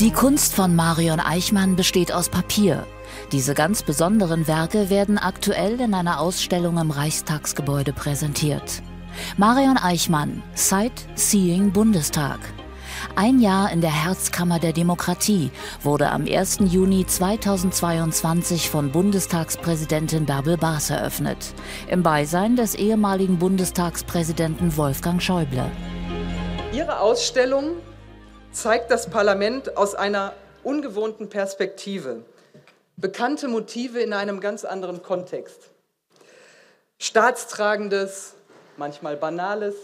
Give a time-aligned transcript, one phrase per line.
[0.00, 2.84] Die Kunst von Marion Eichmann besteht aus Papier.
[3.30, 8.82] Diese ganz besonderen Werke werden aktuell in einer Ausstellung im Reichstagsgebäude präsentiert.
[9.36, 12.40] Marion Eichmann, Sight Seeing Bundestag.
[13.14, 15.52] Ein Jahr in der Herzkammer der Demokratie
[15.84, 16.58] wurde am 1.
[16.64, 21.54] Juni 2022 von Bundestagspräsidentin Bärbel Baas eröffnet,
[21.88, 25.70] im Beisein des ehemaligen Bundestagspräsidenten Wolfgang Schäuble.
[26.72, 27.76] Ihre Ausstellung
[28.54, 30.32] zeigt das Parlament aus einer
[30.62, 32.24] ungewohnten Perspektive.
[32.96, 35.70] Bekannte Motive in einem ganz anderen Kontext.
[36.98, 38.34] Staatstragendes,
[38.76, 39.74] manchmal Banales,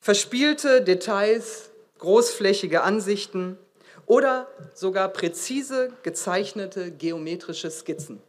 [0.00, 3.58] verspielte Details, großflächige Ansichten
[4.06, 8.22] oder sogar präzise gezeichnete geometrische Skizzen.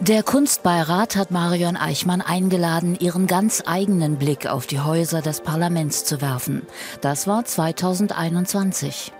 [0.00, 6.04] Der Kunstbeirat hat Marion Eichmann eingeladen, ihren ganz eigenen Blick auf die Häuser des Parlaments
[6.04, 6.66] zu werfen.
[7.00, 9.12] Das war 2021.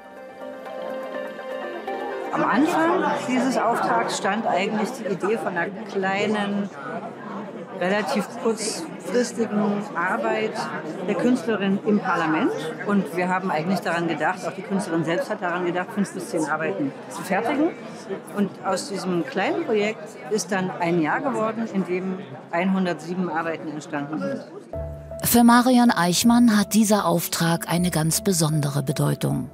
[2.33, 6.69] Am Anfang dieses Auftrags stand eigentlich die Idee von einer kleinen
[7.81, 10.53] relativ kurzfristigen Arbeit
[11.07, 12.53] der Künstlerin im Parlament.
[12.87, 16.31] Und wir haben eigentlich daran gedacht, auch die Künstlerin selbst hat daran gedacht, fünf bis
[16.31, 17.71] zehn Arbeiten zu fertigen.
[18.37, 22.19] Und aus diesem kleinen Projekt ist dann ein Jahr geworden, in dem
[22.51, 24.45] 107 Arbeiten entstanden sind.
[25.25, 29.51] Für Marion Eichmann hat dieser Auftrag eine ganz besondere Bedeutung.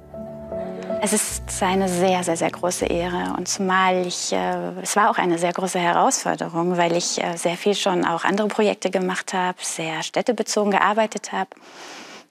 [1.03, 3.33] Es ist eine sehr, sehr, sehr große Ehre.
[3.35, 7.57] Und zumal ich, äh, es war auch eine sehr große Herausforderung, weil ich äh, sehr
[7.57, 11.49] viel schon auch andere Projekte gemacht habe, sehr städtebezogen gearbeitet habe.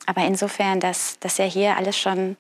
[0.06, 2.36] Aber insofern, dass, dass ja hier alles schon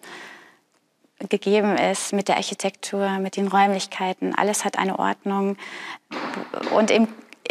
[1.28, 5.56] gegeben ist mit der Architektur, mit den Räumlichkeiten, alles hat eine Ordnung.
[6.70, 7.08] Und im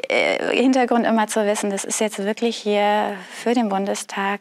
[0.08, 4.40] äh, Hintergrund immer zu wissen, das ist jetzt wirklich hier für den Bundestag,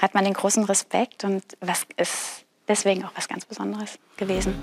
[0.00, 4.54] hat man den großen Respekt und was ist deswegen auch was ganz Besonderes gewesen.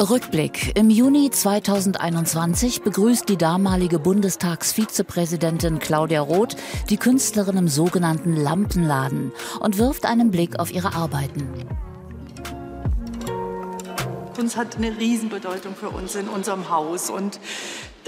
[0.00, 0.78] Rückblick.
[0.78, 6.56] Im Juni 2021 begrüßt die damalige Bundestagsvizepräsidentin Claudia Roth
[6.88, 11.48] die Künstlerin im sogenannten Lampenladen und wirft einen Blick auf ihre Arbeiten.
[14.36, 17.40] Kunst hat eine Riesenbedeutung für uns in unserem Haus und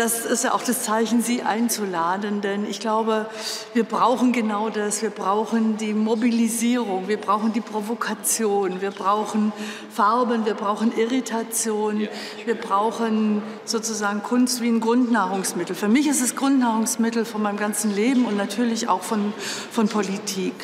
[0.01, 3.27] das ist ja auch das Zeichen, Sie einzuladen, denn ich glaube,
[3.75, 5.03] wir brauchen genau das.
[5.03, 9.53] Wir brauchen die Mobilisierung, wir brauchen die Provokation, wir brauchen
[9.91, 12.09] Farben, wir brauchen Irritation,
[12.47, 15.77] wir brauchen sozusagen Kunst wie ein Grundnahrungsmittel.
[15.77, 19.35] Für mich ist es Grundnahrungsmittel von meinem ganzen Leben und natürlich auch von,
[19.71, 20.55] von Politik.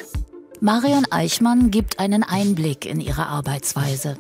[0.61, 4.17] Marion Eichmann gibt einen Einblick in ihre Arbeitsweise.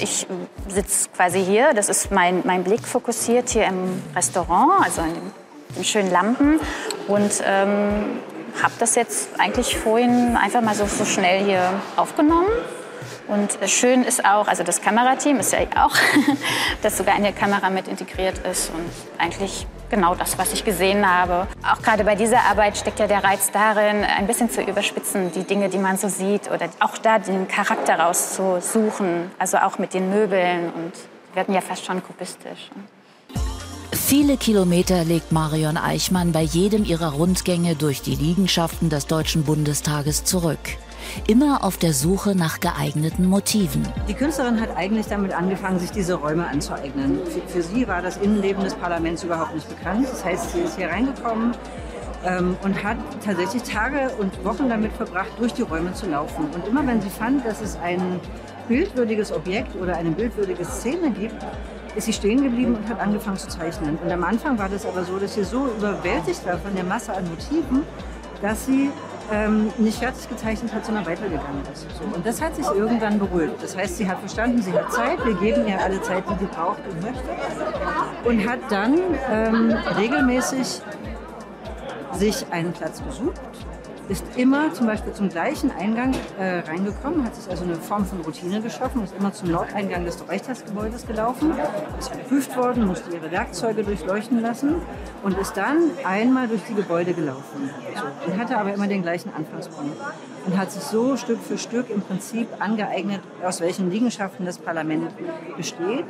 [0.00, 0.26] Ich
[0.68, 5.14] sitze quasi hier, das ist mein, mein Blick fokussiert hier im Restaurant, also in
[5.76, 6.60] den, schönen Lampen.
[7.06, 8.20] Und ähm,
[8.62, 12.48] habe das jetzt eigentlich vorhin einfach mal so, so schnell hier aufgenommen.
[13.28, 15.94] Und schön ist auch, also das Kamerateam ist ja auch,
[16.82, 21.46] dass sogar eine Kamera mit integriert ist und eigentlich genau das, was ich gesehen habe.
[21.62, 25.44] Auch gerade bei dieser Arbeit steckt ja der Reiz darin, ein bisschen zu überspitzen, die
[25.44, 30.10] Dinge, die man so sieht oder auch da den Charakter rauszusuchen, also auch mit den
[30.10, 30.92] Möbeln und
[31.34, 32.70] werden ja fast schon kubistisch.
[33.92, 40.24] Viele Kilometer legt Marion Eichmann bei jedem ihrer Rundgänge durch die Liegenschaften des Deutschen Bundestages
[40.24, 40.58] zurück
[41.26, 43.86] immer auf der Suche nach geeigneten Motiven.
[44.08, 47.20] Die Künstlerin hat eigentlich damit angefangen, sich diese Räume anzueignen.
[47.26, 50.06] Für, für sie war das Innenleben des Parlaments überhaupt nicht bekannt.
[50.10, 51.54] Das heißt, sie ist hier reingekommen
[52.24, 56.46] ähm, und hat tatsächlich Tage und Wochen damit verbracht, durch die Räume zu laufen.
[56.54, 58.20] Und immer wenn sie fand, dass es ein
[58.68, 61.44] bildwürdiges Objekt oder eine bildwürdige Szene gibt,
[61.96, 63.98] ist sie stehen geblieben und hat angefangen zu zeichnen.
[64.02, 67.12] Und am Anfang war das aber so, dass sie so überwältigt war von der Masse
[67.12, 67.82] an Motiven,
[68.42, 68.90] dass sie
[69.32, 71.86] ähm, nicht fertig gezeichnet hat, sondern weitergegangen ist.
[71.96, 72.04] So.
[72.14, 73.62] Und das hat sich irgendwann beruhigt.
[73.62, 76.46] Das heißt, sie hat verstanden, sie hat Zeit, wir geben ihr alle Zeit, die sie
[76.46, 77.28] braucht und möchte.
[78.24, 78.98] Und hat dann
[79.30, 80.80] ähm, regelmäßig
[82.12, 83.40] sich einen Platz gesucht
[84.08, 88.20] ist immer zum Beispiel zum gleichen Eingang äh, reingekommen, hat sich also eine Form von
[88.20, 91.52] Routine geschaffen, ist immer zum Nordeingang des Reichstagsgebäudes gelaufen,
[91.98, 94.76] ist geprüft worden, musste ihre Werkzeuge durchleuchten lassen
[95.22, 97.70] und ist dann einmal durch die Gebäude gelaufen.
[97.94, 99.96] So, und hatte aber immer den gleichen Anfangspunkt
[100.48, 105.12] und hat sich so Stück für Stück im Prinzip angeeignet, aus welchen Liegenschaften das Parlament
[105.58, 106.06] besteht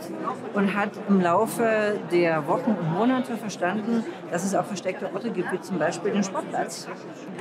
[0.55, 5.51] und hat im Laufe der Wochen und Monate verstanden, dass es auch versteckte Orte gibt,
[5.51, 6.87] wie zum Beispiel den Sportplatz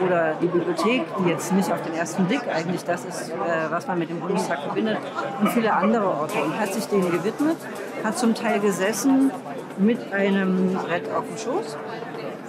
[0.04, 3.34] oder die Bibliothek, die jetzt nicht auf den ersten Blick eigentlich das ist, äh,
[3.70, 4.98] was man mit dem Bundestag verbindet
[5.40, 6.42] und viele andere Orte.
[6.42, 7.58] Und hat sich denen gewidmet,
[8.04, 9.30] hat zum Teil gesessen
[9.78, 11.78] mit einem Brett auf dem Schoß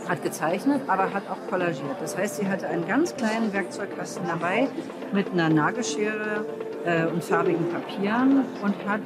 [0.09, 1.97] hat gezeichnet, aber hat auch kollagiert.
[2.01, 4.69] Das heißt, sie hatte einen ganz kleinen Werkzeugkasten dabei
[5.13, 6.45] mit einer Nagelschere
[6.85, 9.03] äh, und farbigen Papieren und hat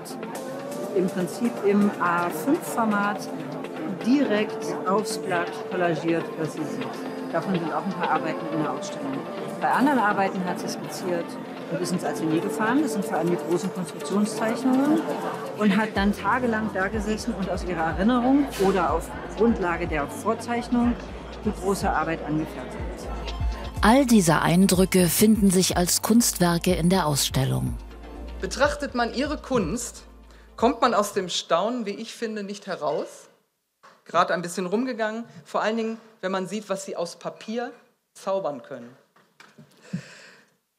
[0.96, 3.28] im Prinzip im A5-Format
[4.06, 6.86] direkt aufs Blatt kollagiert, was sie sieht.
[7.32, 9.18] Davon sind auch ein paar Arbeiten in der Ausstellung.
[9.62, 11.24] Bei anderen Arbeiten hat sie skizziert
[11.70, 12.82] und ist ins Atelier gefahren.
[12.82, 15.00] Das sind vor allem die großen Konstruktionszeichnungen
[15.56, 20.96] und hat dann tagelang da gesessen und aus ihrer Erinnerung oder auf Grundlage der Vorzeichnung
[21.44, 23.06] die große Arbeit angefertigt.
[23.82, 27.78] All diese Eindrücke finden sich als Kunstwerke in der Ausstellung.
[28.40, 30.02] Betrachtet man ihre Kunst,
[30.56, 33.28] kommt man aus dem Staunen, wie ich finde, nicht heraus.
[34.06, 37.70] Gerade ein bisschen rumgegangen, vor allen Dingen, wenn man sieht, was sie aus Papier
[38.14, 38.96] zaubern können.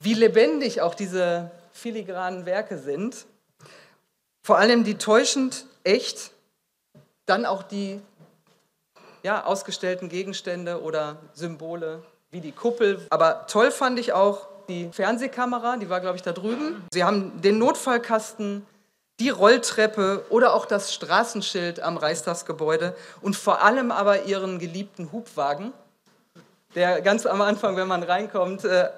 [0.03, 3.25] Wie lebendig auch diese filigranen Werke sind,
[4.41, 6.31] vor allem die täuschend echt,
[7.25, 8.01] dann auch die
[9.23, 12.99] ja, ausgestellten Gegenstände oder Symbole wie die Kuppel.
[13.11, 16.83] Aber toll fand ich auch die Fernsehkamera, die war, glaube ich, da drüben.
[16.91, 18.65] Sie haben den Notfallkasten,
[19.21, 25.71] die Rolltreppe oder auch das Straßenschild am Reichstagsgebäude und vor allem aber ihren geliebten Hubwagen,
[26.75, 28.89] der ganz am Anfang, wenn man reinkommt, äh,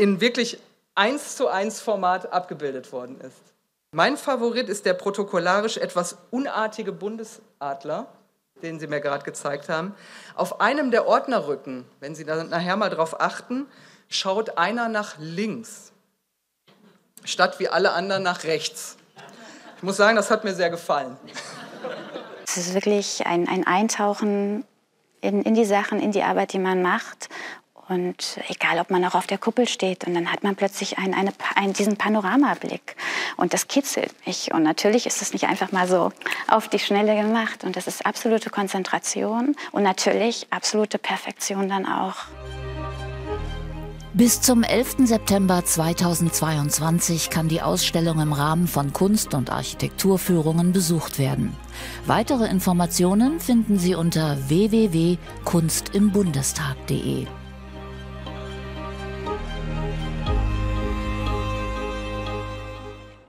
[0.00, 0.58] in wirklich
[0.94, 3.40] eins zu eins Format abgebildet worden ist.
[3.92, 8.06] Mein Favorit ist der protokollarisch etwas unartige Bundesadler
[8.62, 9.94] den Sie mir gerade gezeigt haben.
[10.34, 13.66] Auf einem der Ordnerrücken, wenn Sie da nachher mal drauf achten,
[14.08, 15.92] schaut einer nach links,
[17.24, 18.96] statt wie alle anderen nach rechts.
[19.76, 21.16] Ich muss sagen, das hat mir sehr gefallen.
[22.46, 24.64] Es ist wirklich ein, ein Eintauchen
[25.20, 27.28] in, in die Sachen, in die Arbeit, die man macht.
[27.90, 31.12] Und egal, ob man auch auf der Kuppel steht und dann hat man plötzlich einen,
[31.12, 32.94] eine, einen, diesen Panoramablick.
[33.36, 34.54] Und das kitzelt mich.
[34.54, 36.12] Und natürlich ist es nicht einfach mal so
[36.46, 37.64] auf die Schnelle gemacht.
[37.64, 42.14] Und das ist absolute Konzentration und natürlich absolute Perfektion dann auch.
[44.14, 45.08] Bis zum 11.
[45.08, 51.56] September 2022 kann die Ausstellung im Rahmen von Kunst- und Architekturführungen besucht werden.
[52.06, 57.26] Weitere Informationen finden Sie unter www.kunstimbundestag.de.